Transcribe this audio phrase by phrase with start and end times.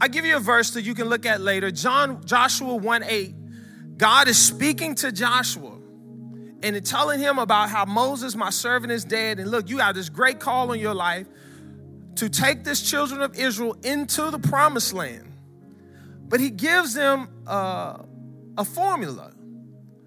[0.00, 1.70] I give you a verse that you can look at later.
[1.70, 3.34] John Joshua 1 8
[3.96, 5.75] God is speaking to Joshua
[6.74, 9.38] and telling him about how Moses, my servant, is dead.
[9.38, 11.26] And look, you have this great call on your life
[12.16, 15.32] to take this children of Israel into the promised land.
[16.28, 17.98] But he gives them uh,
[18.58, 19.32] a formula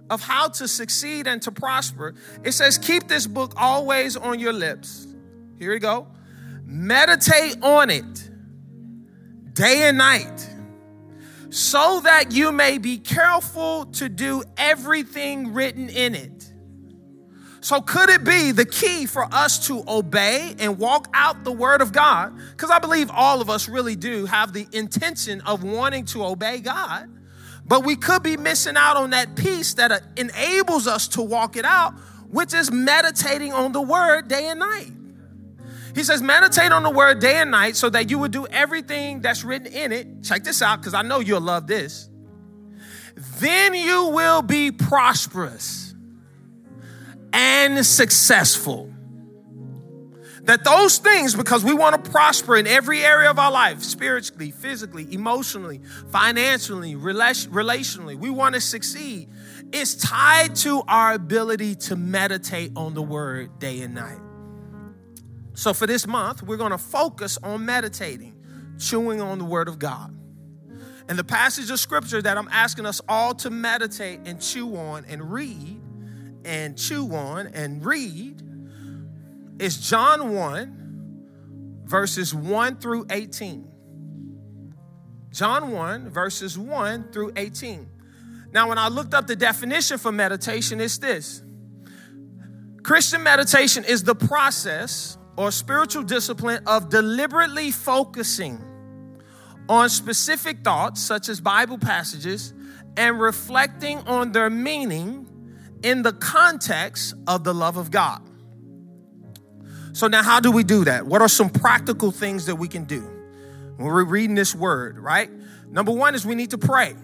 [0.10, 2.16] of how to succeed and to prosper.
[2.44, 5.08] It says, Keep this book always on your lips.
[5.58, 6.08] Here we go.
[6.66, 8.30] Meditate on it
[9.54, 10.50] day and night
[11.50, 16.39] so that you may be careful to do everything written in it.
[17.70, 21.84] So, could it be the key for us to obey and walk out the word
[21.84, 22.36] of God?
[22.50, 26.62] Because I believe all of us really do have the intention of wanting to obey
[26.62, 27.08] God,
[27.68, 31.58] but we could be missing out on that piece that uh, enables us to walk
[31.58, 31.94] it out,
[32.32, 34.92] which is meditating on the word day and night.
[35.94, 39.22] He says, meditate on the word day and night so that you would do everything
[39.22, 40.24] that's written in it.
[40.24, 42.10] Check this out, because I know you'll love this.
[43.38, 45.79] Then you will be prosperous
[47.34, 48.94] and successful.
[50.44, 54.52] That those things, because we want to prosper in every area of our life spiritually,
[54.52, 55.82] physically, emotionally,
[56.12, 59.30] financially, relationally, we want to succeed.
[59.72, 64.20] It's tied to our ability to meditate on the word day and night.
[65.60, 68.34] So, for this month, we're going to focus on meditating,
[68.80, 70.16] chewing on the Word of God.
[71.10, 75.04] And the passage of Scripture that I'm asking us all to meditate and chew on
[75.04, 75.79] and read
[76.46, 78.42] and chew on and read
[79.60, 83.68] is John 1, verses 1 through 18.
[85.32, 87.88] John 1, verses 1 through 18.
[88.52, 91.44] Now, when I looked up the definition for meditation, it's this
[92.84, 98.60] Christian meditation is the process or spiritual discipline of deliberately focusing
[99.68, 102.54] on specific thoughts, such as Bible passages,
[102.98, 105.28] and reflecting on their meaning
[105.84, 108.22] in the context of the love of God.
[109.94, 111.06] So, now how do we do that?
[111.06, 115.30] What are some practical things that we can do when we're reading this word, right?
[115.70, 116.96] Number one is we need to pray.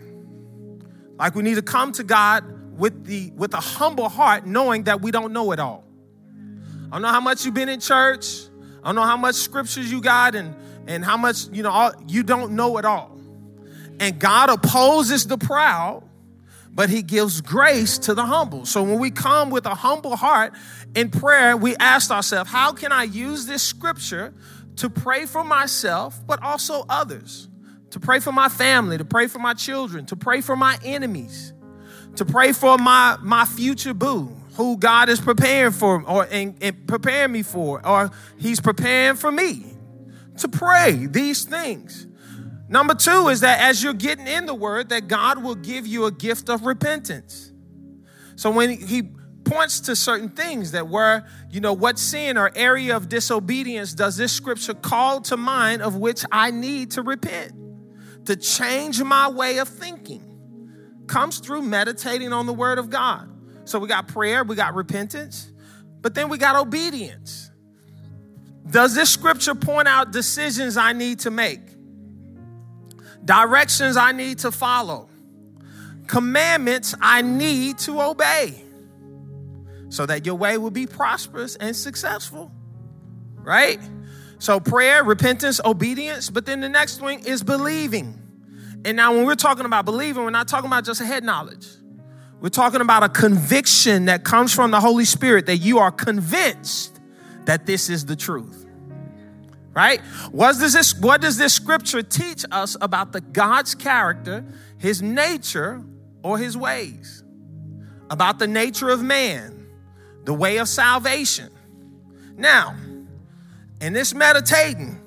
[1.17, 5.01] Like we need to come to God with the with a humble heart, knowing that
[5.01, 5.85] we don't know it all.
[6.87, 8.45] I don't know how much you've been in church.
[8.85, 10.55] I don't know how much scriptures you got and,
[10.87, 13.17] and how much, you know, all, you don't know it all.
[13.99, 16.04] And God opposes the proud,
[16.75, 18.65] but he gives grace to the humble.
[18.65, 20.53] So when we come with a humble heart
[20.93, 24.33] in prayer, we ask ourselves, how can I use this scripture
[24.75, 27.47] to pray for myself, but also others?
[27.91, 31.53] To pray for my family, to pray for my children, to pray for my enemies,
[32.17, 36.87] to pray for my, my future boo, who God is preparing for or and, and
[36.87, 39.65] preparing me for, or He's preparing for me
[40.39, 42.07] to pray these things.
[42.67, 46.05] Number two is that as you're getting in the word, that God will give you
[46.05, 47.51] a gift of repentance.
[48.35, 49.03] So when He
[49.45, 54.17] points to certain things that were, you know, what sin or area of disobedience does
[54.17, 57.53] this scripture call to mind of which I need to repent,
[58.25, 60.23] to change my way of thinking?
[61.07, 63.29] Comes through meditating on the word of God.
[63.65, 65.51] So we got prayer, we got repentance,
[66.01, 67.51] but then we got obedience.
[68.67, 71.61] Does this scripture point out decisions I need to make?
[73.25, 75.09] Directions I need to follow?
[76.07, 78.61] Commandments I need to obey?
[79.89, 82.51] So that your way will be prosperous and successful,
[83.35, 83.79] right?
[84.39, 88.21] So prayer, repentance, obedience, but then the next thing is believing.
[88.83, 91.67] And now when we're talking about believing, we're not talking about just head knowledge.
[92.41, 96.99] We're talking about a conviction that comes from the Holy Spirit that you are convinced
[97.45, 98.64] that this is the truth.
[99.75, 99.99] Right?
[100.31, 104.45] What does this, what does this scripture teach us about the God's character,
[104.77, 105.83] his nature,
[106.23, 107.23] or his ways?
[108.09, 109.67] About the nature of man,
[110.23, 111.49] the way of salvation.
[112.37, 112.73] Now,
[113.81, 115.01] in this meditating,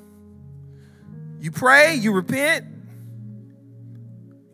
[1.41, 2.67] you pray, you repent,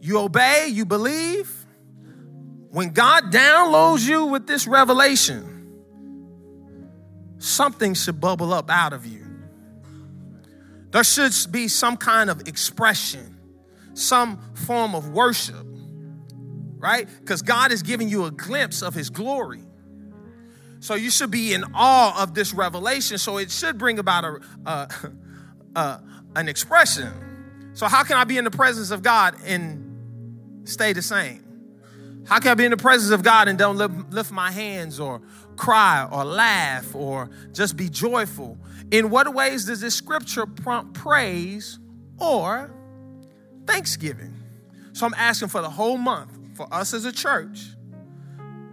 [0.01, 1.51] you obey, you believe.
[2.71, 5.73] When God downloads you with this revelation,
[7.39, 9.24] something should bubble up out of you.
[10.95, 13.37] There should be some kind of expression,
[13.95, 15.67] some form of worship,
[16.79, 17.09] right?
[17.19, 19.65] Because God is giving you a glimpse of His glory.
[20.79, 23.19] So you should be in awe of this revelation.
[23.19, 26.01] So it should bring about a,
[26.37, 27.11] an expression.
[27.73, 31.45] So how can I be in the presence of God and stay the same?
[32.29, 33.79] How can I be in the presence of God and don't
[34.13, 35.23] lift my hands or
[35.57, 38.57] cry or laugh or just be joyful?
[38.91, 41.79] In what ways does this scripture prompt praise
[42.19, 42.71] or
[43.67, 44.35] thanksgiving?
[44.93, 47.67] So I'm asking for the whole month for us as a church.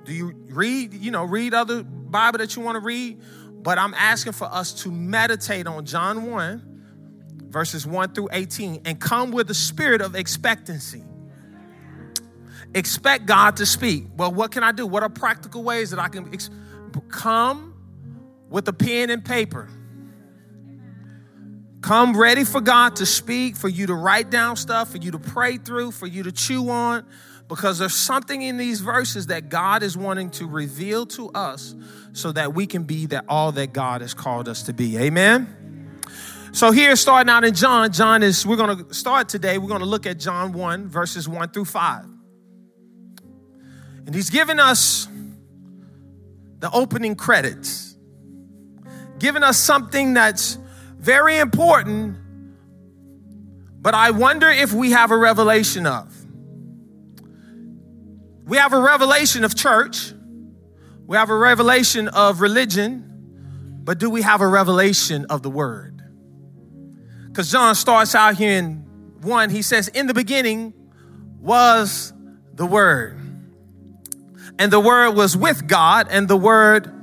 [0.03, 3.21] Do you read, you know, read other Bible that you want to read?
[3.63, 8.99] But I'm asking for us to meditate on John 1, verses 1 through 18, and
[8.99, 11.03] come with a spirit of expectancy
[12.73, 14.05] expect God to speak.
[14.15, 14.85] Well, what can I do?
[14.87, 16.49] What are practical ways that I can ex-
[17.09, 17.73] come
[18.49, 19.67] with a pen and paper?
[21.81, 25.19] Come ready for God to speak, for you to write down stuff, for you to
[25.19, 27.05] pray through, for you to chew on,
[27.47, 31.75] because there's something in these verses that God is wanting to reveal to us
[32.13, 34.97] so that we can be that all that God has called us to be.
[34.97, 35.57] Amen.
[36.53, 39.79] So here starting out in John, John is we're going to start today, we're going
[39.79, 42.05] to look at John 1 verses 1 through 5.
[44.05, 45.07] And he's given us
[46.59, 47.95] the opening credits,
[49.17, 50.57] giving us something that's
[51.01, 52.17] very important,
[53.81, 56.15] but I wonder if we have a revelation of.
[58.45, 60.13] We have a revelation of church,
[61.05, 66.01] we have a revelation of religion, but do we have a revelation of the word?
[67.27, 68.85] Because John starts out here in
[69.21, 70.73] one, he says, In the beginning
[71.39, 72.13] was
[72.53, 73.21] the word
[74.61, 76.93] and the Word was with God, and the Word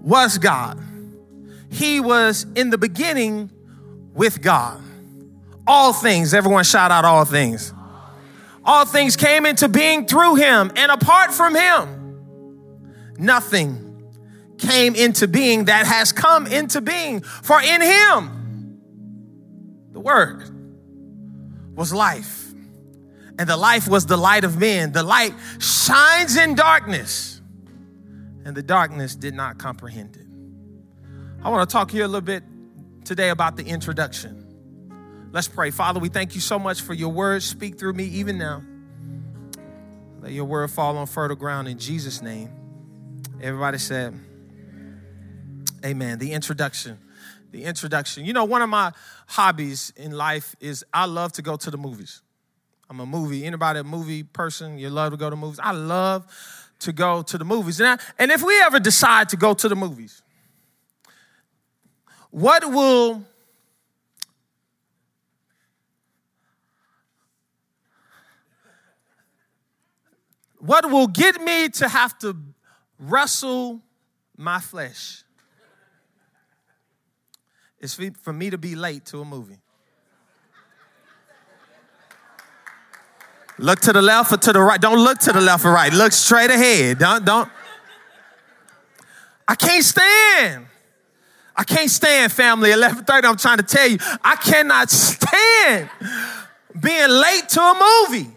[0.00, 0.78] was God.
[1.76, 3.50] He was in the beginning
[4.14, 4.82] with God.
[5.66, 7.74] All things, everyone shout out all things.
[8.64, 13.82] All things came into being through him, and apart from him, nothing
[14.58, 17.20] came into being that has come into being.
[17.20, 18.80] For in him,
[19.92, 20.44] the Word
[21.74, 22.46] was life
[23.38, 24.92] and the life was the light of men.
[24.92, 27.40] The light shines in darkness,
[28.44, 30.25] and the darkness did not comprehend it.
[31.46, 32.42] I want to talk here a little bit
[33.04, 35.28] today about the introduction.
[35.30, 35.70] Let's pray.
[35.70, 37.40] Father, we thank you so much for your word.
[37.40, 38.64] Speak through me even now.
[40.20, 42.50] Let your word fall on fertile ground in Jesus' name.
[43.40, 44.18] Everybody said,
[45.84, 46.18] Amen.
[46.18, 46.98] The introduction.
[47.52, 48.24] The introduction.
[48.24, 48.90] You know, one of my
[49.28, 52.22] hobbies in life is I love to go to the movies.
[52.90, 53.44] I'm a movie.
[53.44, 54.80] Anybody a movie person?
[54.80, 55.60] You love to go to movies?
[55.62, 56.26] I love
[56.80, 57.78] to go to the movies.
[57.78, 60.24] And, I, and if we ever decide to go to the movies,
[62.36, 63.24] what will
[70.58, 72.36] what will get me to have to
[72.98, 73.80] wrestle
[74.36, 75.24] my flesh
[77.80, 79.60] is for me to be late to a movie.
[83.58, 84.78] Look to the left or to the right.
[84.78, 85.90] Don't look to the left or right.
[85.90, 86.98] Look straight ahead.
[86.98, 87.48] Don't, don't.
[89.48, 90.66] I can't stand.
[91.56, 93.24] I can't stand family 11:30.
[93.24, 95.88] I'm trying to tell you, I cannot stand
[96.78, 98.30] being late to a movie.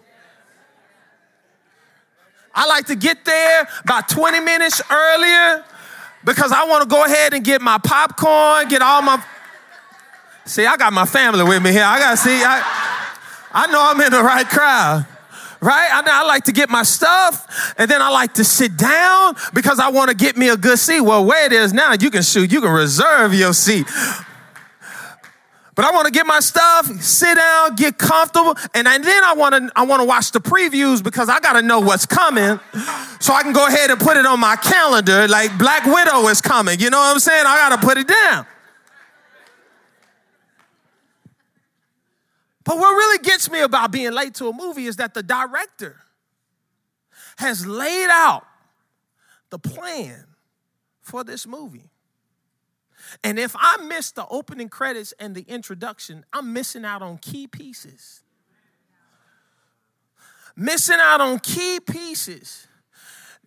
[2.55, 5.63] I like to get there about 20 minutes earlier
[6.23, 9.23] because I want to go ahead and get my popcorn, get all my.
[10.45, 11.83] See, I got my family with me here.
[11.83, 12.41] I got to see.
[12.43, 12.63] I,
[13.51, 15.05] I know I'm in the right crowd.
[15.61, 15.89] Right?
[15.91, 19.79] I, I like to get my stuff and then I like to sit down because
[19.79, 21.01] I want to get me a good seat.
[21.01, 23.85] Well, where it is now, you can shoot, you can reserve your seat.
[25.79, 29.55] But I want to get my stuff, sit down, get comfortable, and then I want
[29.55, 32.59] to I want to watch the previews because I got to know what's coming,
[33.21, 35.25] so I can go ahead and put it on my calendar.
[35.29, 37.45] Like Black Widow is coming, you know what I'm saying?
[37.47, 38.45] I got to put it down.
[42.69, 45.95] But what really gets me about being late to a movie is that the director
[47.39, 48.45] has laid out
[49.49, 50.27] the plan
[51.01, 51.89] for this movie.
[53.23, 57.47] And if I miss the opening credits and the introduction, I'm missing out on key
[57.47, 58.21] pieces.
[60.55, 62.67] Missing out on key pieces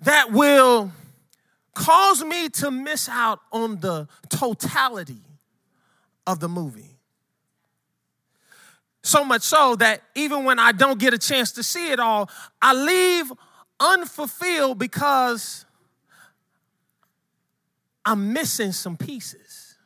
[0.01, 0.91] that will
[1.75, 5.23] cause me to miss out on the totality
[6.27, 6.92] of the movie.
[9.03, 12.31] So much so that even when I don't get a chance to see it all,
[12.61, 13.33] I leave
[13.81, 15.65] unfulfilled because
[18.05, 19.77] I'm missing some pieces.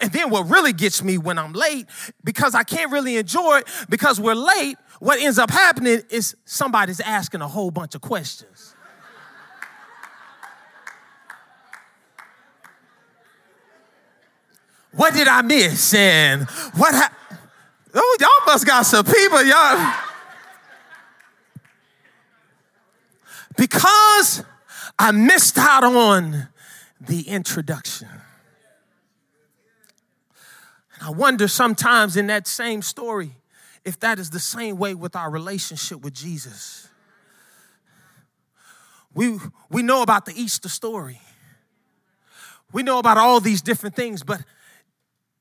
[0.00, 1.86] And then what really gets me when I'm late,
[2.22, 7.00] because I can't really enjoy it, because we're late, what ends up happening is somebody's
[7.00, 8.74] asking a whole bunch of questions.
[14.92, 15.94] what did I miss?
[15.94, 16.42] And
[16.74, 17.17] what happened?
[17.94, 19.94] Oh, y'all must got some people, y'all.
[23.56, 24.44] Because
[24.98, 26.48] I missed out on
[27.00, 28.08] the introduction.
[30.94, 33.36] And I wonder sometimes in that same story
[33.84, 36.88] if that is the same way with our relationship with Jesus.
[39.14, 39.38] We,
[39.70, 41.20] we know about the Easter story.
[42.72, 44.42] We know about all these different things, but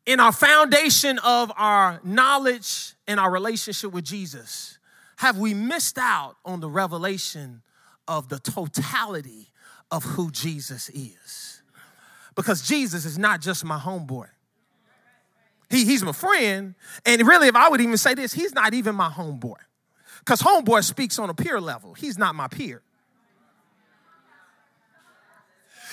[0.08, 4.80] in our foundation of our knowledge and our relationship with Jesus,
[5.18, 7.62] have we missed out on the revelation
[8.08, 9.50] of the totality
[9.92, 11.62] of who Jesus is?
[12.36, 14.28] Because Jesus is not just my homeboy.
[15.70, 16.76] He, he's my friend.
[17.06, 19.58] And really, if I would even say this, he's not even my homeboy.
[20.20, 21.94] Because homeboy speaks on a peer level.
[21.94, 22.82] He's not my peer.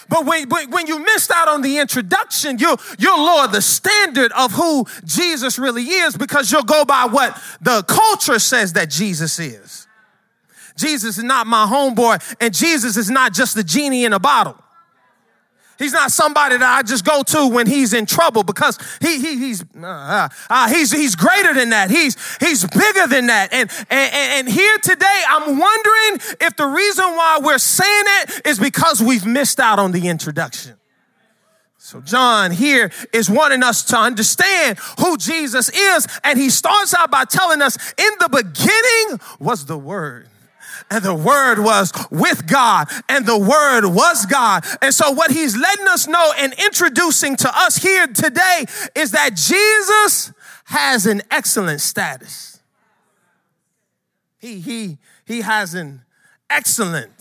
[0.08, 4.52] But when, when you missed out on the introduction, you, you'll lower the standard of
[4.52, 9.86] who Jesus really is because you'll go by what the culture says that Jesus is.
[10.76, 14.58] Jesus is not my homeboy, and Jesus is not just the genie in a bottle.
[15.78, 19.38] He's not somebody that I just go to when he's in trouble because he, he
[19.38, 21.90] he's uh, uh, he's he's greater than that.
[21.90, 23.52] He's he's bigger than that.
[23.52, 28.58] And, and and here today, I'm wondering if the reason why we're saying it is
[28.60, 30.76] because we've missed out on the introduction.
[31.78, 37.10] So John here is wanting us to understand who Jesus is, and he starts out
[37.10, 40.28] by telling us, "In the beginning was the Word."
[40.94, 44.64] And the word was with God and the word was God.
[44.80, 49.34] And so what he's letting us know and introducing to us here today is that
[49.34, 50.32] Jesus
[50.66, 52.60] has an excellent status.
[54.38, 56.02] He, he, he has an
[56.48, 57.12] excellent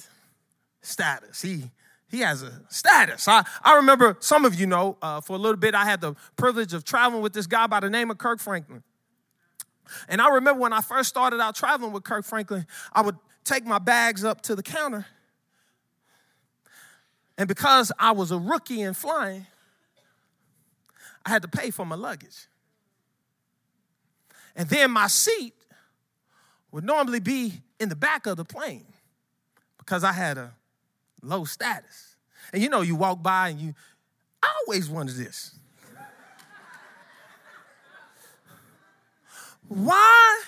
[0.82, 1.42] status.
[1.42, 1.72] He,
[2.10, 3.28] he has a status.
[3.28, 6.16] I, I remember some of you know, uh, for a little bit, I had the
[6.36, 8.84] privilege of traveling with this guy by the name of Kirk Franklin.
[10.08, 13.66] And I remember when I first started out traveling with Kirk Franklin, I would take
[13.66, 15.06] my bags up to the counter.
[17.38, 19.48] And because I was a rookie in flying,
[21.26, 22.48] I had to pay for my luggage.
[24.56, 25.54] And then my seat
[26.72, 28.86] would normally be in the back of the plane
[29.78, 30.54] because I had a
[31.22, 32.16] low status.
[32.52, 33.74] And you know, you walk by and you,
[34.42, 35.56] I always wondered this.
[39.68, 40.42] Why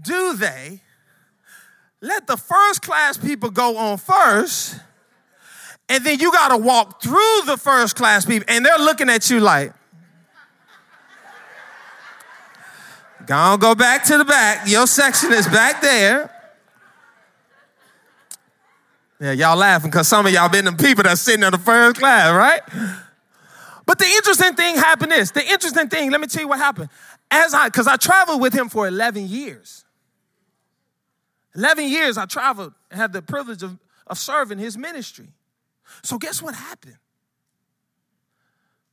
[0.00, 0.80] do they
[2.00, 4.76] let the first class people go on first,
[5.88, 9.28] and then you got to walk through the first class people, and they're looking at
[9.28, 9.72] you like,
[13.26, 14.68] go on, go back to the back.
[14.68, 16.34] Your section is back there.
[19.20, 21.98] Yeah, y'all laughing because some of y'all been the people that's sitting in the first
[21.98, 22.62] class, right?
[23.84, 26.88] But the interesting thing happened is the interesting thing, let me tell you what happened.
[27.30, 29.84] As I, because I traveled with him for 11 years.
[31.54, 35.28] 11 years I traveled and had the privilege of, of serving his ministry.
[36.02, 36.96] So, guess what happened?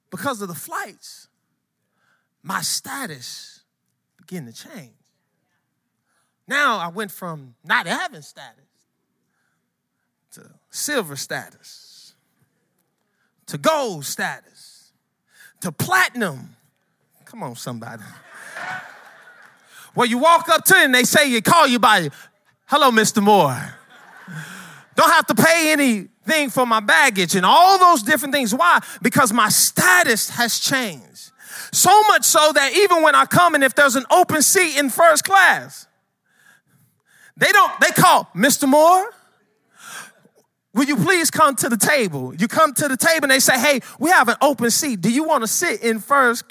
[0.10, 1.28] Because of the flights,
[2.42, 3.62] my status
[4.18, 4.94] began to change.
[6.48, 8.64] Now I went from not having status
[10.32, 12.16] to silver status
[13.48, 14.92] to gold status
[15.62, 16.56] to platinum.
[17.26, 18.04] Come on, somebody.
[19.96, 22.12] Well, you walk up to them, they say you call you by
[22.70, 23.24] Hello, Mr.
[23.24, 23.76] Moore.
[24.96, 28.54] Don't have to pay anything for my baggage and all those different things.
[28.54, 28.80] Why?
[29.02, 31.32] Because my status has changed.
[31.72, 34.90] So much so that even when I come and if there's an open seat in
[34.90, 35.88] first class,
[37.38, 38.68] they don't, they call Mr.
[38.68, 39.14] Moore.
[40.74, 42.36] Will you please come to the table?
[42.36, 45.00] You come to the table and they say, Hey, we have an open seat.
[45.00, 46.44] Do you want to sit in first?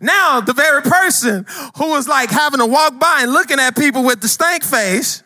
[0.00, 1.46] Now, the very person
[1.76, 5.22] who was like having to walk by and looking at people with the stank face,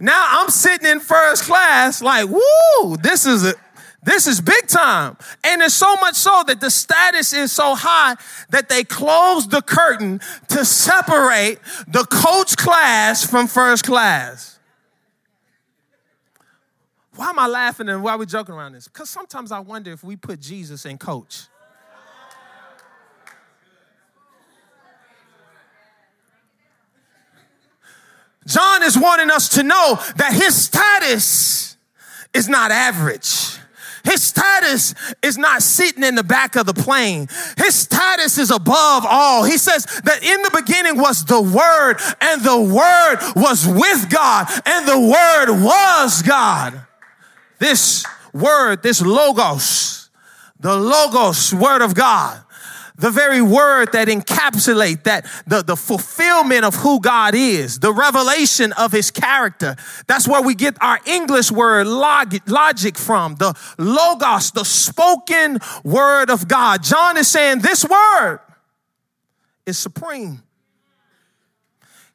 [0.00, 3.54] now I'm sitting in first class, like, woo, this is a
[4.04, 5.16] this is big time.
[5.42, 8.16] And it's so much so that the status is so high
[8.50, 14.58] that they closed the curtain to separate the coach class from first class.
[17.16, 18.88] Why am I laughing and why are we joking around this?
[18.88, 21.46] Because sometimes I wonder if we put Jesus in coach.
[28.46, 31.76] John is wanting us to know that his status
[32.32, 33.58] is not average.
[34.04, 37.26] His status is not sitting in the back of the plane.
[37.56, 39.44] His status is above all.
[39.44, 44.46] He says that in the beginning was the Word, and the Word was with God,
[44.66, 46.82] and the Word was God.
[47.58, 50.10] This Word, this Logos,
[50.60, 52.43] the Logos, Word of God,
[52.96, 58.72] the very word that encapsulate that the, the fulfillment of who God is, the revelation
[58.74, 59.76] of his character.
[60.06, 66.30] That's where we get our English word log, logic from, the logos, the spoken word
[66.30, 66.82] of God.
[66.82, 68.38] John is saying this word
[69.66, 70.42] is supreme.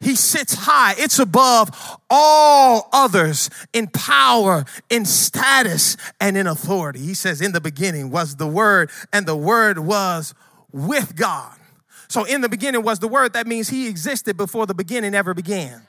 [0.01, 0.95] He sits high.
[0.97, 6.99] It's above all others in power, in status, and in authority.
[6.99, 10.33] He says, In the beginning was the Word, and the Word was
[10.71, 11.55] with God.
[12.07, 13.33] So in the beginning was the word.
[13.33, 15.85] That means he existed before the beginning ever began.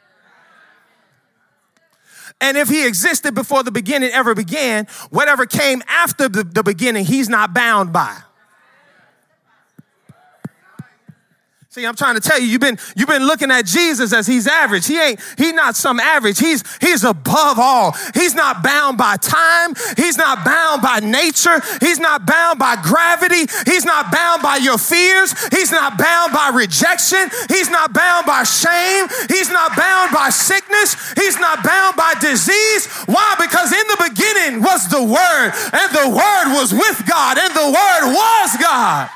[2.41, 7.05] And if he existed before the beginning ever began, whatever came after the, the beginning,
[7.05, 8.17] he's not bound by.
[11.73, 14.49] See, I'm trying to tell you, you've been you've been looking at Jesus as he's
[14.49, 14.89] average.
[14.89, 16.41] He ain't he's not some average.
[16.41, 17.95] He's he's above all.
[18.13, 19.75] He's not bound by time.
[19.97, 21.63] He's not bound by nature.
[21.79, 23.47] He's not bound by gravity.
[23.71, 25.31] He's not bound by your fears.
[25.55, 27.31] He's not bound by rejection.
[27.49, 29.07] He's not bound by shame.
[29.29, 30.97] He's not bound by sickness.
[31.13, 32.89] He's not bound by disease.
[33.07, 33.37] Why?
[33.39, 37.71] Because in the beginning was the word, and the word was with God, and the
[37.71, 39.09] word was God.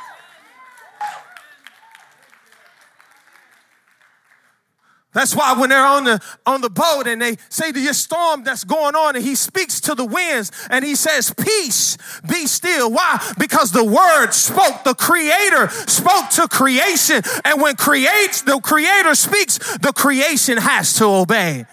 [5.14, 8.44] That's why when they're on the on the boat and they say to your storm
[8.44, 11.96] that's going on, and he speaks to the winds and he says, Peace,
[12.28, 12.90] be still.
[12.90, 13.24] Why?
[13.38, 17.22] Because the word spoke, the creator spoke to creation.
[17.44, 21.64] And when creates the creator speaks, the creation has to obey.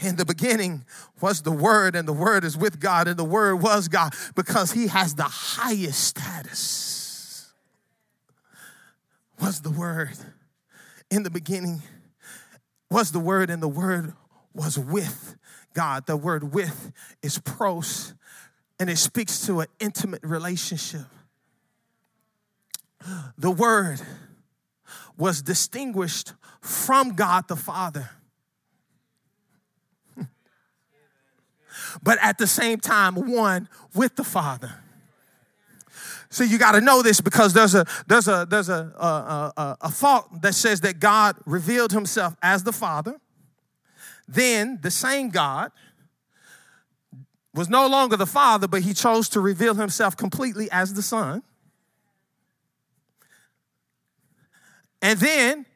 [0.00, 0.84] In the beginning
[1.20, 4.72] was the Word, and the Word is with God, and the Word was God because
[4.72, 6.93] He has the highest status.
[9.44, 10.16] Was the Word
[11.10, 11.82] in the beginning
[12.90, 14.14] was the Word, and the Word
[14.54, 15.36] was with
[15.74, 16.06] God.
[16.06, 18.14] The word with is pros,
[18.80, 21.04] and it speaks to an intimate relationship.
[23.36, 24.00] The Word
[25.18, 28.08] was distinguished from God the Father.
[32.02, 34.83] But at the same time, one with the Father.
[36.34, 39.76] So you got to know this because there's a there's a there's a a, a
[39.82, 43.20] a thought that says that God revealed Himself as the Father.
[44.26, 45.70] Then the same God
[47.54, 51.44] was no longer the Father, but He chose to reveal Himself completely as the Son.
[55.00, 55.66] And then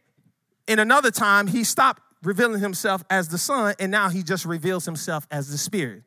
[0.67, 4.87] in another time, He stopped revealing Himself as the Son, and now He just reveals
[4.87, 6.03] Himself as the Spirit,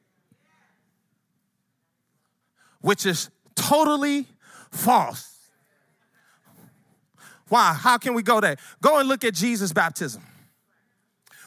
[2.81, 4.27] which is totally
[4.71, 5.27] false.
[7.49, 7.73] Why?
[7.73, 8.55] How can we go there?
[8.81, 10.23] Go and look at Jesus' baptism.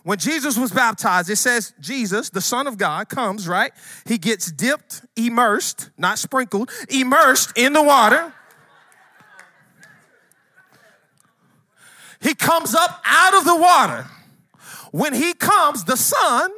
[0.02, 3.72] When Jesus was baptized, it says Jesus, the Son of God, comes, right?
[4.04, 8.34] He gets dipped, immersed, not sprinkled, immersed in the water.
[12.20, 14.06] He comes up out of the water.
[14.92, 16.50] When he comes, the Son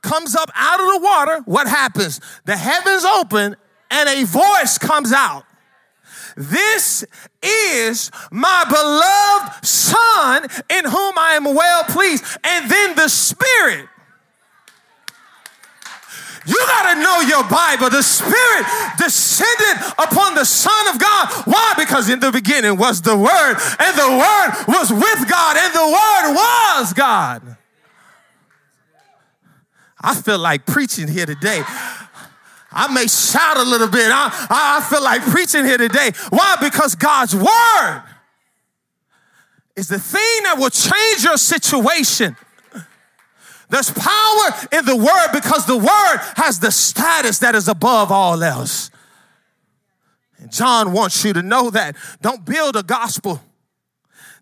[0.00, 1.40] comes up out of the water.
[1.44, 2.20] What happens?
[2.46, 3.54] The heavens open
[3.90, 5.44] and a voice comes out.
[6.36, 7.04] This
[7.42, 12.24] is my beloved Son in whom I am well pleased.
[12.44, 13.88] And then the Spirit.
[16.44, 17.88] You got to know your Bible.
[17.90, 18.66] The Spirit
[18.98, 21.28] descended upon the Son of God.
[21.44, 21.74] Why?
[21.78, 25.86] Because in the beginning was the Word, and the Word was with God, and the
[25.86, 27.56] Word was God.
[30.00, 31.62] I feel like preaching here today.
[32.72, 34.10] I may shout a little bit.
[34.10, 36.12] I, I feel like preaching here today.
[36.30, 36.56] Why?
[36.60, 38.02] Because God's word
[39.76, 42.36] is the thing that will change your situation.
[43.68, 48.42] There's power in the word because the word has the status that is above all
[48.42, 48.90] else.
[50.38, 51.96] And John wants you to know that.
[52.20, 53.40] Don't build a gospel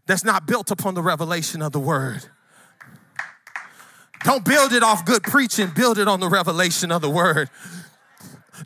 [0.07, 2.25] that's not built upon the revelation of the word.
[4.25, 7.49] Don't build it off good preaching, build it on the revelation of the word.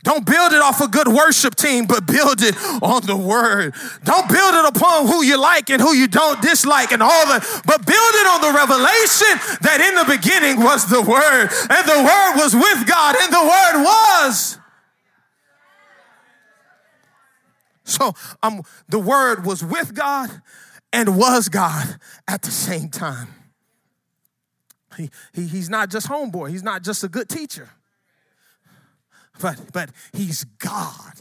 [0.02, 3.74] Don't build it off a good worship team, but build it on the word.
[4.04, 7.42] Don't build it upon who you like and who you don't dislike and all that,
[7.66, 12.02] but build it on the revelation that in the beginning was the word, and the
[12.02, 14.58] word was with God, and the word was.
[17.84, 20.30] So um, the word was with God
[20.92, 23.28] and was God at the same time.
[24.96, 27.68] He, he, he's not just homeboy, he's not just a good teacher
[29.40, 31.12] but, but he's God.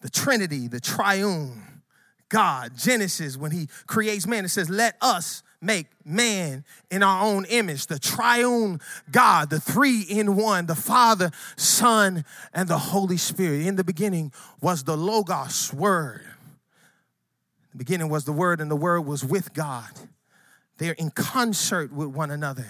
[0.00, 1.82] The Trinity, the triune
[2.28, 2.72] God.
[2.76, 7.86] Genesis, when he creates man, it says, Let us make man in our own image.
[7.86, 8.80] The triune
[9.10, 13.66] God, the three in one, the Father, Son, and the Holy Spirit.
[13.66, 16.24] In the beginning was the Logos Word.
[17.72, 19.90] The beginning was the Word, and the Word was with God.
[20.78, 22.66] They're in concert with one another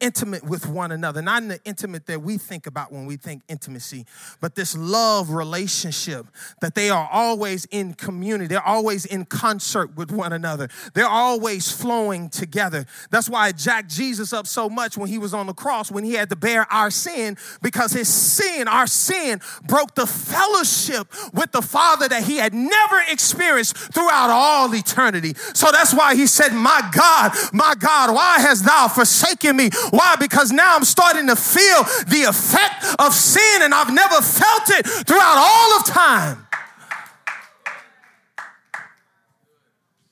[0.00, 3.42] intimate with one another, not in the intimate that we think about when we think
[3.48, 4.06] intimacy,
[4.40, 6.26] but this love relationship
[6.60, 8.48] that they are always in community.
[8.48, 10.68] They're always in concert with one another.
[10.94, 12.86] They're always flowing together.
[13.10, 16.04] That's why it jacked Jesus up so much when he was on the cross, when
[16.04, 21.52] he had to bear our sin, because his sin, our sin, broke the fellowship with
[21.52, 25.34] the Father that he had never experienced throughout all eternity.
[25.54, 29.70] So that's why he said, My God, my God, why hast thou forsaken me?
[29.90, 30.16] Why?
[30.16, 34.86] Because now I'm starting to feel the effect of sin and I've never felt it
[34.86, 36.46] throughout all of time.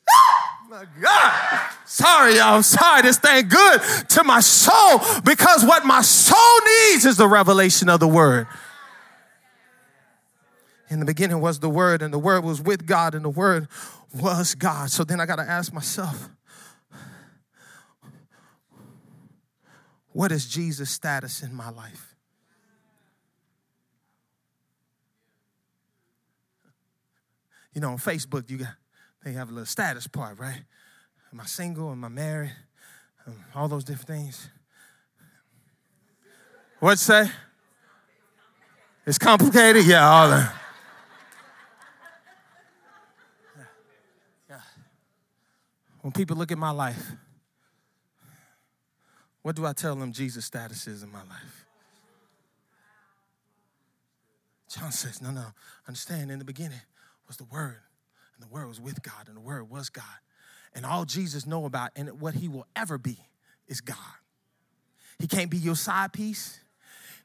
[0.68, 1.70] my God.
[1.84, 2.56] Sorry, y'all.
[2.56, 3.02] I'm sorry.
[3.02, 6.60] This thing good to my soul because what my soul
[6.90, 8.46] needs is the revelation of the word.
[10.90, 13.68] In the beginning was the word, and the word was with God, and the word
[14.14, 14.90] was God.
[14.90, 16.30] So then I got to ask myself,
[20.18, 22.16] What is Jesus' status in my life?
[27.72, 28.74] You know, on Facebook, you got
[29.24, 30.61] they have a little status part, right?
[31.33, 31.92] Am I single?
[31.92, 32.50] Am I married?
[33.28, 34.50] Um, all those different things.
[36.81, 37.31] What'd say?
[39.07, 39.87] It's complicated?
[39.87, 40.52] Yeah, all that.
[44.50, 44.61] Yeah.
[46.00, 47.12] When people look at my life,
[49.48, 51.64] what do I tell them Jesus' status is in my life?
[54.68, 55.46] John says, No, no,
[55.87, 56.82] understand in the beginning
[57.26, 57.80] was the Word,
[58.34, 60.04] and the Word was with God, and the Word was God.
[60.74, 63.16] And all Jesus know about and what he will ever be
[63.68, 63.96] is God.
[65.18, 66.61] He can't be your side piece.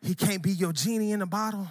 [0.02, 1.68] He can't be your genie in a bottle.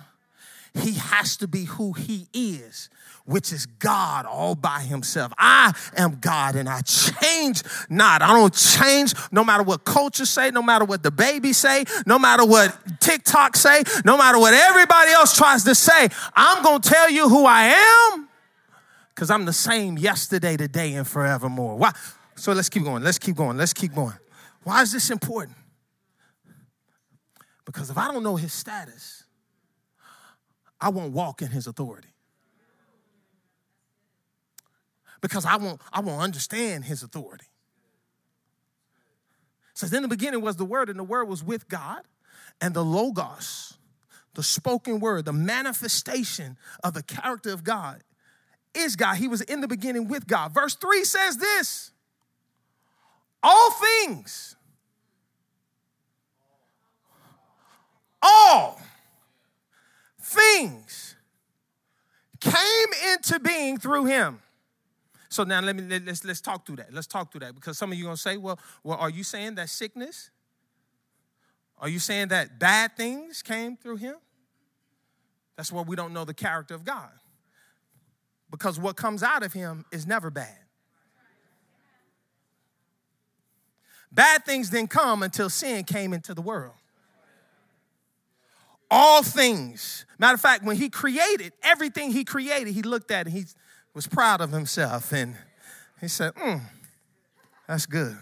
[0.74, 2.88] He has to be who he is,
[3.26, 5.30] which is God all by himself.
[5.36, 8.22] I am God and I change not.
[8.22, 12.18] I don't change no matter what culture say, no matter what the baby say, no
[12.18, 16.08] matter what TikTok say, no matter what everybody else tries to say.
[16.34, 18.28] I'm going to tell you who I am
[19.14, 21.76] because I'm the same yesterday, today, and forevermore.
[21.76, 21.92] Why?
[22.34, 23.02] So let's keep going.
[23.02, 23.58] Let's keep going.
[23.58, 24.14] Let's keep going.
[24.64, 25.56] Why is this important?
[27.66, 29.21] Because if I don't know his status,
[30.82, 32.08] I won't walk in his authority.
[35.20, 37.46] Because I won't, I won't understand his authority.
[39.70, 42.02] It says, in the beginning was the word, and the word was with God,
[42.60, 43.78] and the Logos,
[44.34, 48.02] the spoken word, the manifestation of the character of God
[48.74, 49.16] is God.
[49.16, 50.52] He was in the beginning with God.
[50.52, 51.92] Verse 3 says this
[53.40, 54.56] all things,
[58.20, 58.80] all
[60.32, 61.16] things
[62.40, 64.40] came into being through him.
[65.28, 66.92] So now let me let, us let's talk through that.
[66.92, 69.24] Let's talk through that because some of you are gonna say, well, well, are you
[69.24, 70.30] saying that sickness?
[71.78, 74.16] Are you saying that bad things came through him?
[75.56, 77.10] That's where we don't know the character of God.
[78.50, 80.58] Because what comes out of him is never bad.
[84.10, 86.74] Bad things didn't come until sin came into the world
[88.92, 90.04] all things.
[90.18, 93.46] Matter of fact, when he created everything he created, he looked at it, he
[93.94, 95.34] was proud of himself and
[95.98, 96.60] he said, mm,
[97.66, 98.16] that's good.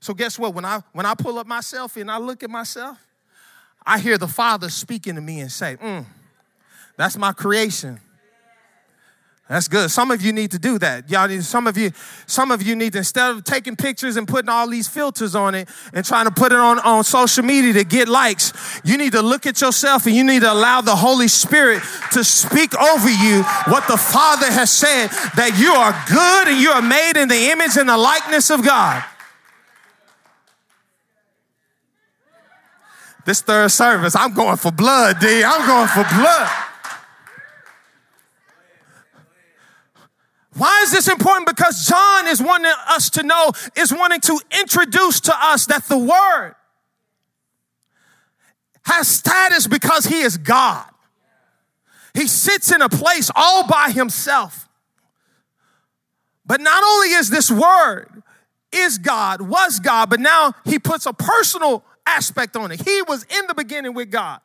[0.00, 0.54] So guess what?
[0.54, 2.98] When I when I pull up my selfie and I look at myself,
[3.86, 6.04] I hear the Father speaking to me and say, mm,
[6.98, 8.00] that's my creation.
[9.48, 9.90] That's good.
[9.90, 11.10] Some of you need to do that.
[11.10, 11.90] Y'all need, some of you,
[12.26, 15.54] some of you need to, instead of taking pictures and putting all these filters on
[15.54, 18.52] it and trying to put it on, on social media to get likes,
[18.84, 22.24] you need to look at yourself and you need to allow the Holy Spirit to
[22.24, 26.80] speak over you what the Father has said that you are good and you are
[26.80, 29.04] made in the image and the likeness of God.
[33.26, 35.44] This third service, I'm going for blood, D.
[35.44, 36.61] I'm going for blood.
[40.54, 41.46] Why is this important?
[41.46, 45.98] Because John is wanting us to know, is wanting to introduce to us that the
[45.98, 46.54] Word
[48.84, 50.86] has status because He is God.
[52.14, 54.68] He sits in a place all by Himself.
[56.44, 58.22] But not only is this Word,
[58.72, 62.82] is God, was God, but now He puts a personal aspect on it.
[62.82, 64.40] He was in the beginning with God.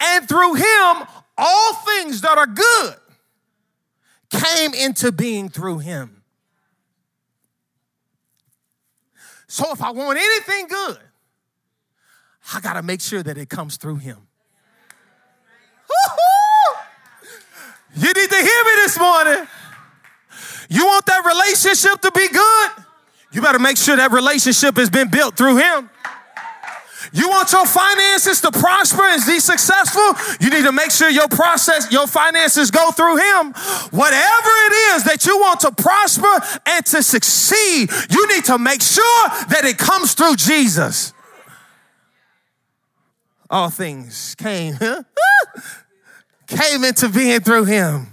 [0.00, 1.06] And through Him,
[1.38, 2.96] all things that are good
[4.30, 6.22] came into being through him.
[9.48, 10.98] So if I want anything good,
[12.54, 14.18] I got to make sure that it comes through him.
[17.96, 19.46] You need to hear me this morning.
[20.68, 22.70] You want that relationship to be good?
[23.32, 25.90] You better make sure that relationship has been built through him.
[27.12, 30.36] You want your finances to prosper and be successful?
[30.40, 33.52] You need to make sure your process, your finances go through Him.
[33.90, 38.82] Whatever it is that you want to prosper and to succeed, you need to make
[38.82, 41.12] sure that it comes through Jesus.
[43.48, 44.76] All things came,
[46.46, 48.06] came into being through Him.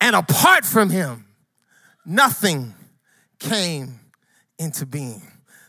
[0.00, 1.26] And apart from Him,
[2.06, 2.74] nothing
[3.40, 3.98] came
[4.58, 5.22] into being.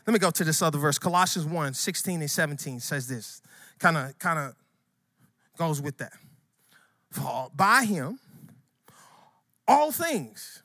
[0.06, 0.98] Let me go to this other verse.
[0.98, 3.42] Colossians 1 16 and 17 says this.
[3.78, 4.54] Kind of, kind of
[5.58, 6.12] goes with that.
[7.10, 8.18] For by him,
[9.66, 10.62] all things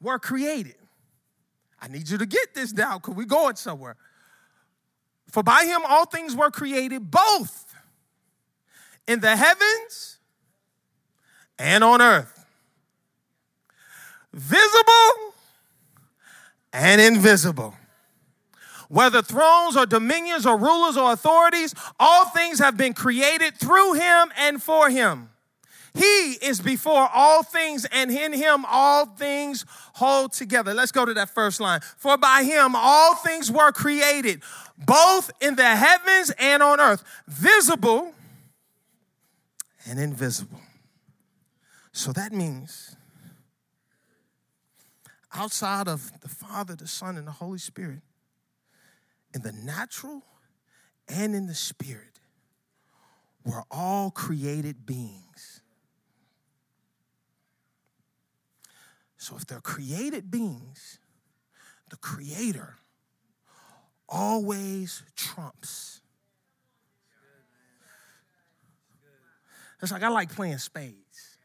[0.00, 0.74] were created.
[1.80, 3.96] I need you to get this down because we're going somewhere.
[5.30, 7.74] For by him all things were created, both
[9.06, 10.18] in the heavens
[11.58, 12.46] and on earth,
[14.32, 15.34] visible
[16.72, 17.74] and invisible
[18.88, 24.32] whether thrones or dominions or rulers or authorities, all things have been created through him
[24.36, 25.30] and for him.
[25.94, 30.74] He is before all things, and in him all things hold together.
[30.74, 31.80] Let's go to that first line.
[31.96, 34.42] For by him all things were created,
[34.76, 38.12] both in the heavens and on earth, visible
[39.88, 40.58] and invisible.
[41.92, 42.96] So that means
[45.32, 48.00] outside of the Father, the Son, and the Holy Spirit,
[49.34, 50.22] in the natural
[51.08, 52.20] and in the spirit,
[53.44, 55.60] we're all created beings.
[59.18, 60.98] So if they're created beings,
[61.90, 62.76] the creator
[64.08, 66.00] always trumps.
[69.82, 71.38] It's like I like playing spades.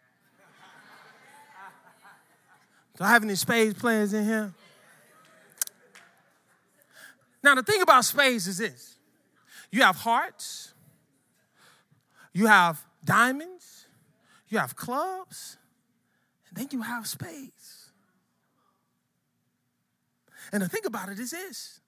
[2.97, 4.53] Do I have any spades players in here?
[7.43, 8.97] Now, the thing about spades is this
[9.71, 10.73] you have hearts,
[12.33, 13.87] you have diamonds,
[14.47, 15.57] you have clubs,
[16.47, 17.91] and then you have spades.
[20.51, 21.79] And the thing about it is this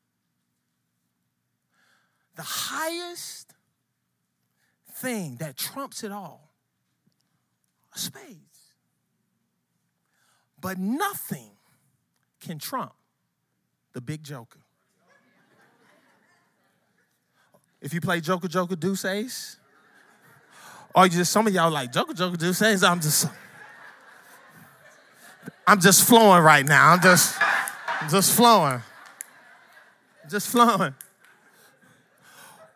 [2.36, 3.54] the highest
[4.94, 6.54] thing that trumps it all
[7.94, 8.38] are spades.
[10.60, 11.52] But nothing
[12.40, 12.94] can trump
[13.94, 14.61] the big joker.
[17.82, 19.58] If you play Joker, Joker, Deuce Ace,
[20.94, 22.84] or you just some of y'all like Joker, Joker, Deuce Ace.
[22.84, 23.28] I'm just,
[25.66, 26.92] I'm just flowing right now.
[26.92, 27.40] I'm just,
[28.10, 28.82] just flowing,
[30.30, 30.94] just flowing.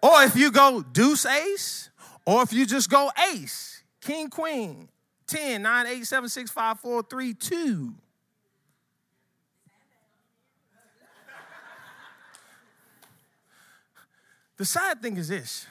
[0.01, 1.89] Or if you go Deuce Ace,
[2.25, 4.89] or if you just go Ace, King Queen,
[5.27, 7.93] 10, 9, 8, 7, 6, 5, 4, 3, 2.
[14.57, 15.65] The sad thing is this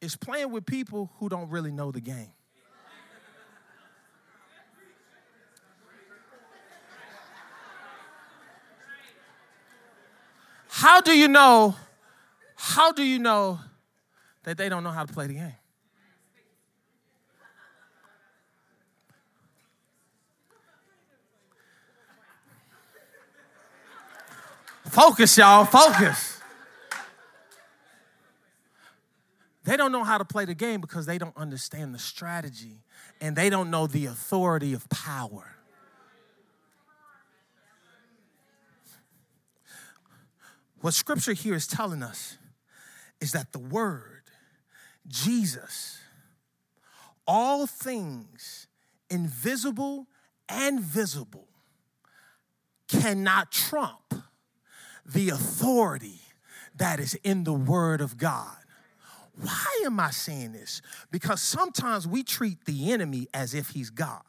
[0.00, 2.32] is playing with people who don't really know the game.
[10.68, 11.74] How do you know?
[12.56, 13.60] How do you know
[14.44, 15.54] that they don't know how to play the game?
[24.86, 26.39] Focus, y'all, focus.
[29.64, 32.82] They don't know how to play the game because they don't understand the strategy
[33.20, 35.56] and they don't know the authority of power.
[40.80, 42.38] What scripture here is telling us
[43.20, 44.22] is that the word,
[45.06, 45.98] Jesus,
[47.26, 48.66] all things
[49.10, 50.06] invisible
[50.48, 51.48] and visible
[52.88, 54.14] cannot trump
[55.04, 56.20] the authority
[56.76, 58.56] that is in the word of God.
[59.40, 60.82] Why am I saying this?
[61.10, 64.22] Because sometimes we treat the enemy as if he's God.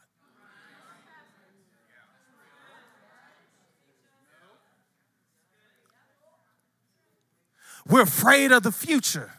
[7.87, 9.31] We're afraid of the future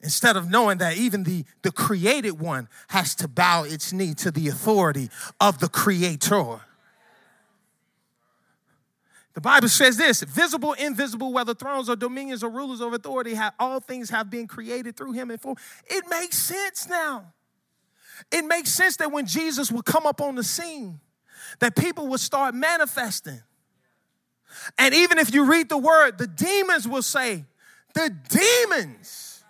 [0.00, 4.30] instead of knowing that even the, the created one has to bow its knee to
[4.30, 6.62] the authority of the creator.
[9.32, 13.80] The Bible says this visible, invisible, whether thrones or dominions or rulers of authority, all
[13.80, 15.54] things have been created through him and for.
[15.86, 17.32] It makes sense now.
[18.30, 21.00] It makes sense that when Jesus would come up on the scene,
[21.60, 23.40] that people would start manifesting.
[24.78, 27.44] And even if you read the word, the demons will say,
[27.94, 29.44] the demons.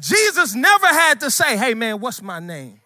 [0.00, 2.81] Jesus never had to say, hey man, what's my name?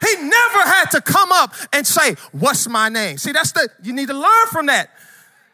[0.00, 3.18] He never had to come up and say, What's my name?
[3.18, 4.90] See, that's the, you need to learn from that.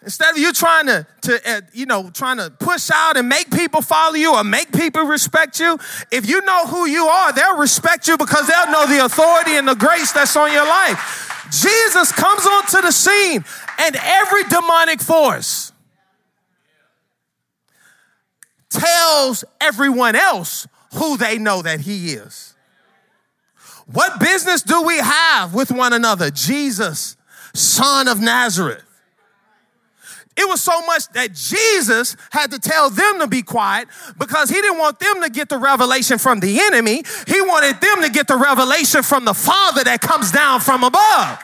[0.02, 3.50] Instead of you trying to, to uh, you know, trying to push out and make
[3.50, 5.78] people follow you or make people respect you,
[6.12, 9.66] if you know who you are, they'll respect you because they'll know the authority and
[9.66, 11.46] the grace that's on your life.
[11.50, 13.44] Jesus comes onto the scene
[13.78, 15.72] and every demonic force
[18.68, 22.53] tells everyone else who they know that he is.
[23.86, 26.30] What business do we have with one another?
[26.30, 27.16] Jesus,
[27.52, 28.82] son of Nazareth.
[30.36, 33.86] It was so much that Jesus had to tell them to be quiet
[34.18, 37.04] because he didn't want them to get the revelation from the enemy.
[37.28, 41.38] He wanted them to get the revelation from the Father that comes down from above.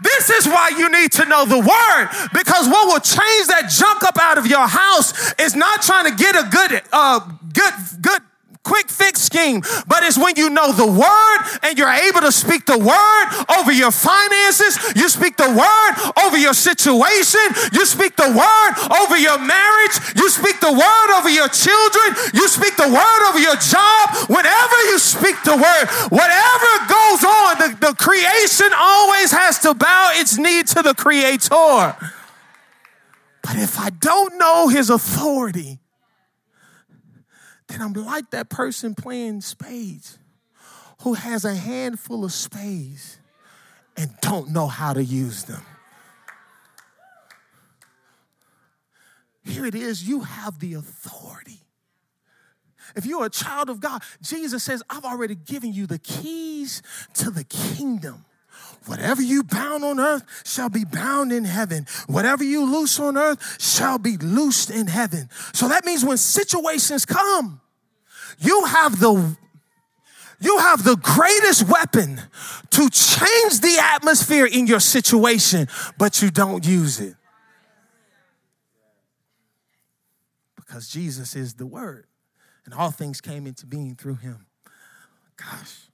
[0.00, 4.04] This is why you need to know the word because what will change that junk
[4.04, 7.20] up out of your house is not trying to get a good, uh,
[7.52, 8.22] good, good
[8.68, 12.66] quick fix scheme, but it's when you know the word and you're able to speak
[12.68, 13.26] the word
[13.56, 17.40] over your finances, you speak the word over your situation,
[17.72, 22.46] you speak the word over your marriage, you speak the word over your children, you
[22.48, 24.04] speak the word over your job.
[24.28, 30.12] Whenever you speak the word, whatever goes on, the, the creation always has to bow
[30.14, 31.96] its knee to the creator.
[33.42, 35.80] But if I don't know his authority,
[37.68, 40.18] then I'm like that person playing spades
[41.02, 43.18] who has a handful of spades
[43.96, 45.62] and don't know how to use them.
[49.44, 51.60] Here it is, you have the authority.
[52.96, 56.82] If you're a child of God, Jesus says, I've already given you the keys
[57.14, 58.24] to the kingdom.
[58.86, 61.86] Whatever you bound on earth shall be bound in heaven.
[62.06, 65.28] Whatever you loose on earth shall be loosed in heaven.
[65.52, 67.60] So that means when situations come,
[68.38, 69.36] you have the
[70.40, 72.20] you have the greatest weapon
[72.70, 75.66] to change the atmosphere in your situation,
[75.98, 77.16] but you don't use it.
[80.54, 82.06] Because Jesus is the Word,
[82.64, 84.46] and all things came into being through Him.
[85.36, 85.87] Gosh.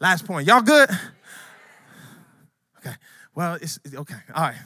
[0.00, 0.46] Last point.
[0.46, 0.90] Y'all good?
[2.78, 2.94] Okay.
[3.34, 4.14] Well, it's okay.
[4.34, 4.56] All right.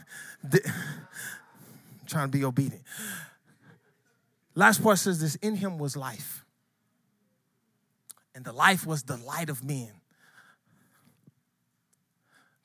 [0.52, 0.60] I'm
[2.06, 2.82] trying to be obedient.
[4.54, 6.44] Last part says this In him was life,
[8.34, 9.92] and the life was the light of men.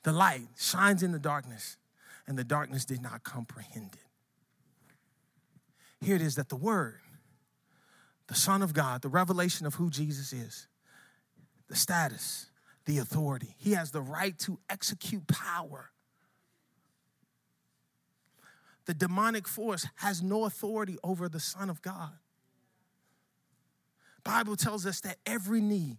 [0.02, 1.78] The light shines in the darkness,
[2.26, 6.04] and the darkness did not comprehend it.
[6.04, 7.00] Here it is that the Word,
[8.26, 10.66] the Son of God, the revelation of who Jesus is,
[11.68, 12.50] the status,
[12.86, 13.54] the authority.
[13.58, 15.90] He has the right to execute power.
[18.86, 22.12] The demonic force has no authority over the Son of God.
[24.22, 25.98] Bible tells us that every knee,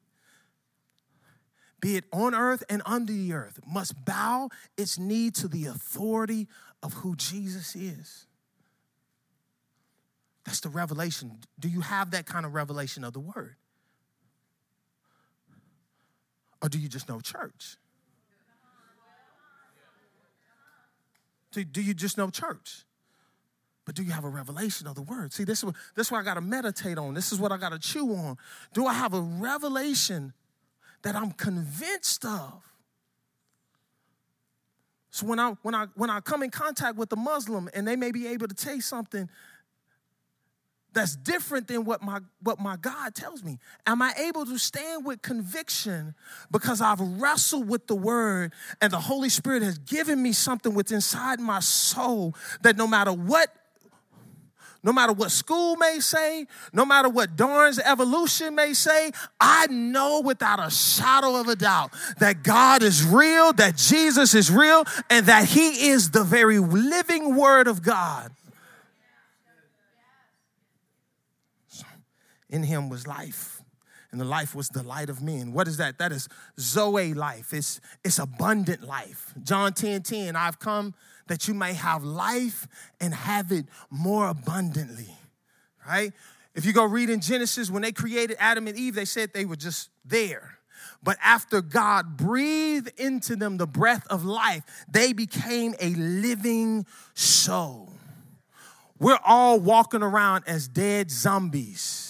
[1.79, 6.47] be it on earth and under the earth, must bow its knee to the authority
[6.81, 8.25] of who Jesus is.
[10.45, 11.39] That's the revelation.
[11.59, 13.55] Do you have that kind of revelation of the word?
[16.61, 17.77] Or do you just know church?
[21.51, 22.83] Do, you just know church?
[23.85, 25.31] But do you have a revelation of the word?
[25.31, 27.13] See, this is what, this is what I got to meditate on.
[27.13, 28.37] This is what I got to chew on.
[28.73, 30.33] Do I have a revelation
[31.05, 32.63] that I'm convinced of.
[35.11, 37.95] So when I when I when I come in contact with a Muslim and they
[37.95, 39.29] may be able to say something
[40.95, 45.05] that's different than what my what my God tells me, am I able to stand
[45.05, 46.15] with conviction
[46.51, 50.95] because I've wrestled with the word and the Holy Spirit has given me something within
[50.95, 53.49] inside my soul that no matter what
[54.81, 60.21] no matter what school may say, no matter what Darwin's evolution may say, I know
[60.21, 65.25] without a shadow of a doubt that God is real, that Jesus is real, and
[65.25, 68.34] that He is the very living Word of God.
[72.49, 73.61] In Him was life,
[74.11, 75.51] and the life was the light of men.
[75.51, 75.97] What is that?
[75.97, 76.27] That is
[76.59, 79.33] Zoe life, it's, it's abundant life.
[79.43, 80.93] John 10 10, I've come
[81.27, 82.67] that you may have life
[83.01, 85.15] and have it more abundantly,
[85.87, 86.13] right?
[86.53, 89.45] If you go read in Genesis, when they created Adam and Eve, they said they
[89.45, 90.59] were just there.
[91.03, 97.91] But after God breathed into them the breath of life, they became a living soul.
[98.99, 102.04] We're all walking around as dead zombies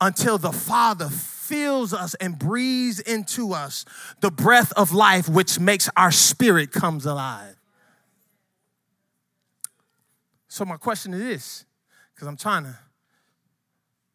[0.00, 3.84] until the Father fills us and breathes into us
[4.20, 7.56] the breath of life, which makes our spirit comes alive.
[10.48, 11.64] So my question is this,
[12.14, 12.78] because I'm trying to,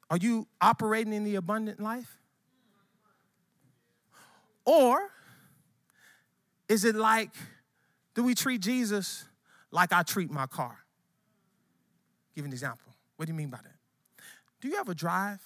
[0.10, 2.18] are you operating in the abundant life?
[4.66, 5.10] Or
[6.70, 7.32] is it like,
[8.14, 9.26] do we treat Jesus
[9.72, 10.78] like I treat my car?
[12.36, 12.94] Give an example.
[13.18, 13.76] What do you mean by that?
[14.62, 15.42] Do you ever drive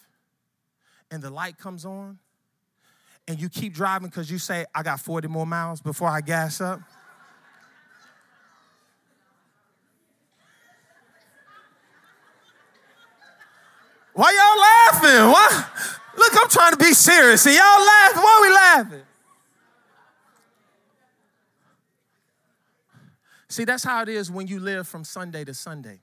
[1.11, 2.19] and the light comes on
[3.27, 6.61] and you keep driving because you say, I got 40 more miles before I gas
[6.61, 6.79] up?
[14.13, 15.31] Why y'all laughing?
[15.31, 15.65] Why?
[16.17, 18.23] Look, I'm trying to be serious, and y'all laughing.
[18.23, 19.07] Why are we laughing?
[23.47, 25.99] See, that's how it is when you live from Sunday to Sunday.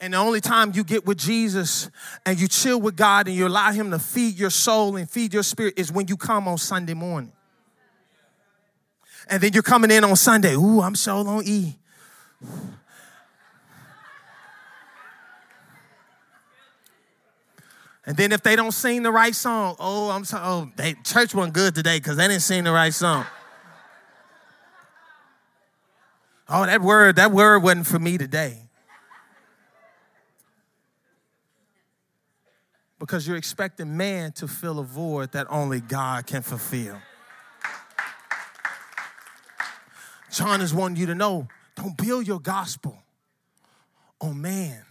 [0.00, 1.90] And the only time you get with Jesus
[2.24, 5.34] and you chill with God and you allow Him to feed your soul and feed
[5.34, 7.32] your spirit is when you come on Sunday morning.
[9.28, 10.54] And then you're coming in on Sunday.
[10.54, 11.76] Ooh, I'm so on E.
[18.06, 21.34] And then if they don't sing the right song, oh, I'm sorry, oh, they, church
[21.34, 23.26] wasn't good today because they didn't sing the right song.
[26.48, 28.67] Oh, that word, that word wasn't for me today.
[32.98, 36.98] Because you're expecting man to fill a void that only God can fulfill.
[40.30, 42.98] John is wanting you to know don't build your gospel
[44.20, 44.82] on man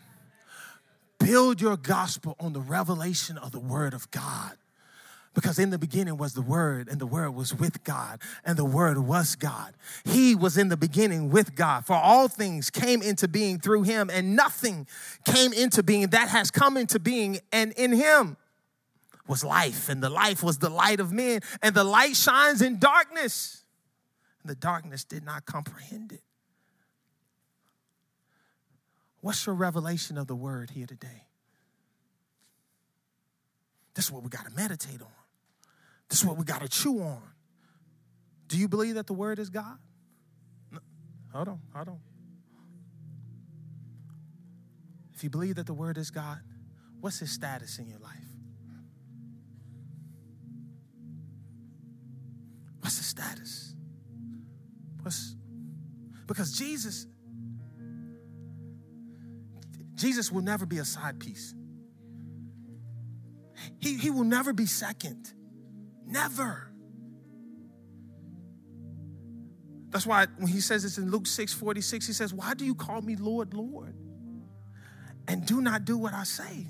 [1.28, 4.54] build your gospel on the revelation of the Word of God.
[5.38, 8.66] Because in the beginning was the Word, and the Word was with God, and the
[8.66, 9.76] Word was God.
[10.04, 11.86] He was in the beginning with God.
[11.86, 14.88] For all things came into being through Him, and nothing
[15.26, 18.36] came into being that has come into being, and in Him
[19.28, 22.80] was life, and the life was the light of men, and the light shines in
[22.80, 23.64] darkness.
[24.42, 26.24] And the darkness did not comprehend it.
[29.22, 31.28] What's your revelation of the word here today?
[33.94, 35.17] This is what we got to meditate on.
[36.10, 37.22] This is what we got to chew on.
[38.48, 39.78] Do you believe that the word is God?
[40.72, 40.80] No.
[41.34, 42.00] Hold on, hold on.
[45.14, 46.40] If you believe that the word is God,
[47.02, 48.14] what's his status in your life?
[52.82, 53.74] What's his status?
[55.02, 55.36] What's
[56.28, 57.08] because Jesus
[59.98, 61.56] Jesus will never be a side piece.
[63.80, 65.34] He, he will never be second.
[66.08, 66.72] Never.
[69.90, 72.76] That's why when he says this in Luke 6 46, he says, Why do you
[72.76, 73.96] call me Lord, Lord?
[75.28, 76.68] And do not do what I say.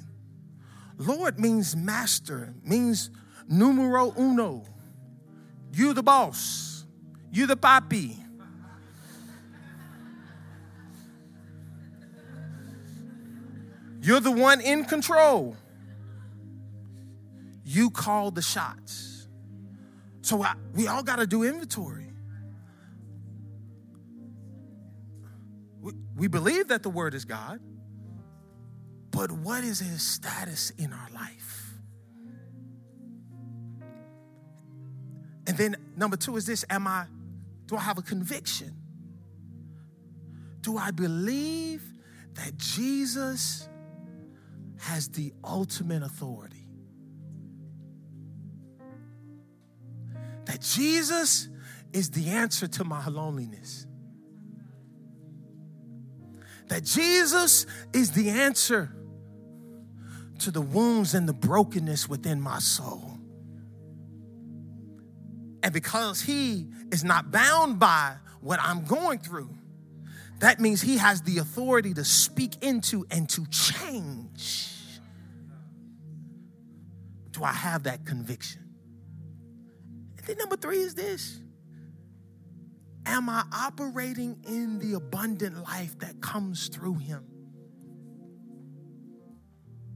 [0.97, 3.11] Lord means master, means
[3.47, 4.63] numero uno.
[5.73, 6.85] You the boss.
[7.31, 8.17] You the papi.
[14.01, 15.57] You're the one in control.
[17.65, 19.06] You call the shots.
[20.27, 22.11] So I, we all got to do inventory.
[25.79, 27.61] We, we believe that the word is God,
[29.11, 31.73] but what is his status in our life?
[35.47, 37.05] And then number two is this Am I,
[37.67, 38.75] do I have a conviction?
[40.59, 41.81] Do I believe
[42.33, 43.67] that Jesus
[44.79, 46.56] has the ultimate authority.
[50.57, 51.49] That Jesus
[51.93, 53.85] is the answer to my loneliness.
[56.69, 58.91] That Jesus is the answer
[60.39, 63.19] to the wounds and the brokenness within my soul.
[65.61, 69.51] And because He is not bound by what I'm going through,
[70.39, 74.73] that means He has the authority to speak into and to change.
[77.29, 78.66] Do I have that conviction?
[80.27, 81.39] Then number three is this
[83.05, 87.23] Am I operating in the abundant life that comes through Him?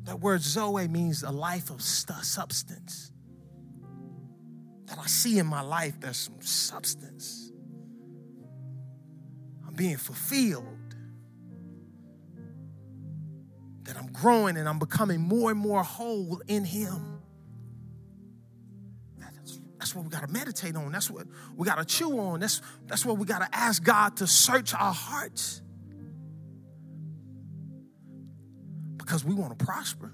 [0.03, 3.11] That word Zoe means a life of substance.
[4.85, 7.51] That I see in my life, there's some substance.
[9.67, 10.65] I'm being fulfilled.
[13.83, 17.10] That I'm growing and I'm becoming more and more whole in Him.
[19.81, 20.93] That's what we got to meditate on.
[20.93, 21.25] That's what
[21.57, 22.39] we got to chew on.
[22.39, 25.61] That's, that's what we got to ask God to search our hearts.
[29.11, 30.13] because we want to prosper.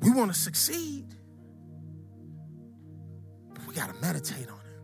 [0.00, 1.14] We want to succeed.
[3.54, 4.80] But we got to meditate on it.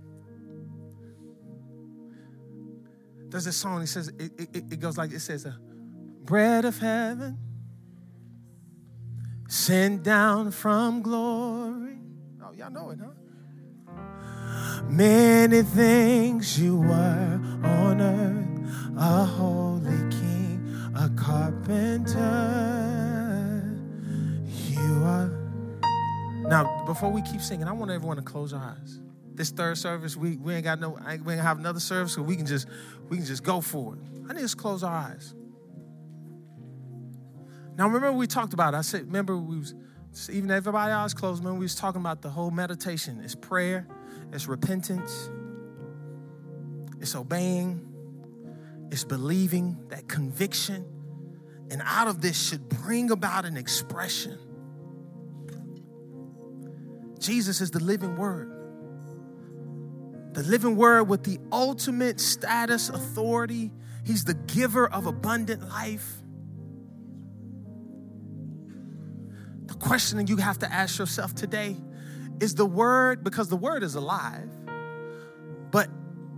[3.31, 5.55] There's this song, it says, it, it, it goes like, it says, uh,
[6.23, 7.37] bread of heaven,
[9.49, 11.99] sent down from glory.
[12.45, 13.11] Oh, y'all know it, huh?
[14.89, 20.49] Many things you were on earth, a holy king
[20.99, 22.19] a carpenter.
[24.69, 25.31] You are.
[26.49, 29.01] Now, before we keep singing, I want everyone to close our eyes.
[29.35, 32.23] This third service, we, we ain't got no, we ain't gonna have another service, so
[32.23, 32.67] we can just
[33.09, 34.01] we can just go for it.
[34.29, 35.35] I need us to close our eyes.
[37.77, 38.79] Now, remember we talked about it.
[38.79, 39.75] I said, remember we was
[40.33, 41.41] even everybody eyes closed.
[41.41, 43.21] Remember we was talking about the whole meditation.
[43.23, 43.87] It's prayer,
[44.33, 45.31] it's repentance,
[47.01, 47.89] it's obeying,
[48.91, 50.85] it's believing, that conviction.
[51.71, 54.39] And out of this should bring about an expression.
[57.19, 58.55] Jesus is the living word.
[60.35, 63.71] The living word with the ultimate status, authority.
[64.05, 66.15] He's the giver of abundant life.
[69.67, 71.77] The question that you have to ask yourself today
[72.41, 74.51] is the word, because the word is alive,
[75.71, 75.89] but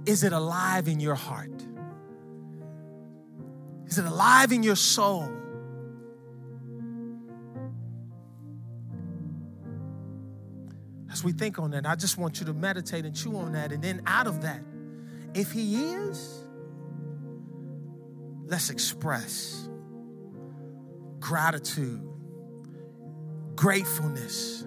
[0.07, 1.51] is it alive in your heart?
[3.86, 5.28] Is it alive in your soul?
[11.12, 13.72] As we think on that, I just want you to meditate and chew on that.
[13.72, 14.62] And then out of that,
[15.34, 16.44] if He is,
[18.46, 19.68] let's express
[21.18, 22.01] gratitude,
[23.57, 24.64] gratefulness,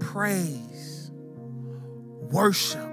[0.00, 1.10] praise,
[2.30, 2.90] worship,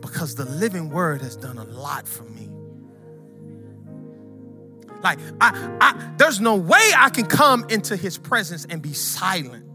[0.00, 2.48] because the living word has done a lot for me.
[5.02, 9.66] Like, I, I, there's no way I can come into his presence and be silent.